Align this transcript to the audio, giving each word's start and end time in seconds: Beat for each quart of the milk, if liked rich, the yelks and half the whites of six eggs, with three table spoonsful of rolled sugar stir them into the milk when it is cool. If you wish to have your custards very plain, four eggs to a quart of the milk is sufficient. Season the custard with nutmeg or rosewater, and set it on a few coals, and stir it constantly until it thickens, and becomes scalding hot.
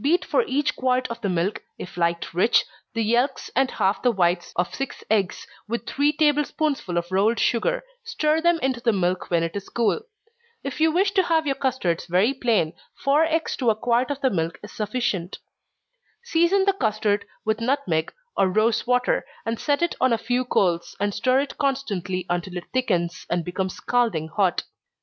Beat 0.00 0.24
for 0.24 0.42
each 0.46 0.74
quart 0.74 1.06
of 1.08 1.20
the 1.20 1.28
milk, 1.28 1.62
if 1.76 1.98
liked 1.98 2.32
rich, 2.32 2.64
the 2.94 3.02
yelks 3.04 3.50
and 3.54 3.72
half 3.72 4.00
the 4.02 4.10
whites 4.10 4.54
of 4.56 4.74
six 4.74 5.04
eggs, 5.10 5.46
with 5.68 5.84
three 5.86 6.14
table 6.14 6.44
spoonsful 6.46 6.96
of 6.96 7.12
rolled 7.12 7.38
sugar 7.38 7.82
stir 8.02 8.40
them 8.40 8.58
into 8.62 8.80
the 8.80 8.94
milk 8.94 9.30
when 9.30 9.42
it 9.42 9.54
is 9.54 9.68
cool. 9.68 10.00
If 10.64 10.80
you 10.80 10.90
wish 10.90 11.10
to 11.12 11.24
have 11.24 11.44
your 11.46 11.56
custards 11.56 12.06
very 12.06 12.32
plain, 12.32 12.72
four 13.04 13.24
eggs 13.24 13.54
to 13.58 13.68
a 13.68 13.74
quart 13.74 14.10
of 14.10 14.22
the 14.22 14.30
milk 14.30 14.58
is 14.62 14.72
sufficient. 14.72 15.40
Season 16.24 16.64
the 16.64 16.72
custard 16.72 17.26
with 17.44 17.60
nutmeg 17.60 18.14
or 18.34 18.48
rosewater, 18.48 19.26
and 19.44 19.60
set 19.60 19.82
it 19.82 19.94
on 20.00 20.10
a 20.10 20.16
few 20.16 20.46
coals, 20.46 20.96
and 20.98 21.12
stir 21.12 21.40
it 21.40 21.58
constantly 21.58 22.24
until 22.30 22.56
it 22.56 22.64
thickens, 22.72 23.26
and 23.28 23.44
becomes 23.44 23.74
scalding 23.74 24.28
hot. 24.28 24.62